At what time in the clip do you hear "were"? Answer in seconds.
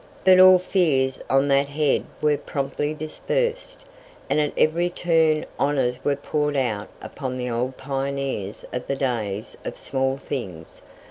2.23-2.35, 6.03-6.15